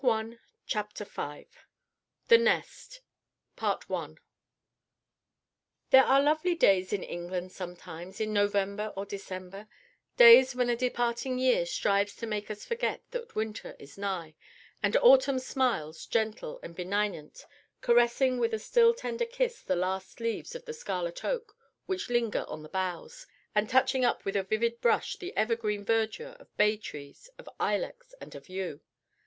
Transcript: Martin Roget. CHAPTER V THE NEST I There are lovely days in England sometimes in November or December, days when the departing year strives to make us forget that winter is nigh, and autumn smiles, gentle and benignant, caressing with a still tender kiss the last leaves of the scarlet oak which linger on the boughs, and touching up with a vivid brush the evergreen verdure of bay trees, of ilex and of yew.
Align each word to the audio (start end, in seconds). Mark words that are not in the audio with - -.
Martin 0.03 0.31
Roget. 0.39 0.39
CHAPTER 0.65 1.05
V 1.05 1.47
THE 2.27 2.39
NEST 2.39 3.01
I 3.59 4.15
There 5.91 6.03
are 6.03 6.19
lovely 6.19 6.55
days 6.55 6.91
in 6.91 7.03
England 7.03 7.51
sometimes 7.51 8.19
in 8.19 8.33
November 8.33 8.91
or 8.97 9.05
December, 9.05 9.67
days 10.17 10.55
when 10.55 10.65
the 10.69 10.75
departing 10.75 11.37
year 11.37 11.67
strives 11.67 12.15
to 12.15 12.25
make 12.25 12.49
us 12.49 12.65
forget 12.65 13.03
that 13.11 13.35
winter 13.35 13.75
is 13.77 13.95
nigh, 13.95 14.33
and 14.81 14.97
autumn 14.97 15.37
smiles, 15.37 16.07
gentle 16.07 16.59
and 16.63 16.75
benignant, 16.75 17.45
caressing 17.81 18.39
with 18.39 18.55
a 18.55 18.57
still 18.57 18.95
tender 18.95 19.27
kiss 19.27 19.61
the 19.61 19.75
last 19.75 20.19
leaves 20.19 20.55
of 20.55 20.65
the 20.65 20.73
scarlet 20.73 21.23
oak 21.23 21.55
which 21.85 22.09
linger 22.09 22.43
on 22.47 22.63
the 22.63 22.69
boughs, 22.69 23.27
and 23.53 23.69
touching 23.69 24.03
up 24.03 24.25
with 24.25 24.35
a 24.35 24.41
vivid 24.41 24.81
brush 24.81 25.17
the 25.17 25.37
evergreen 25.37 25.85
verdure 25.85 26.35
of 26.39 26.57
bay 26.57 26.75
trees, 26.75 27.29
of 27.37 27.47
ilex 27.59 28.15
and 28.19 28.33
of 28.33 28.49
yew. 28.49 28.81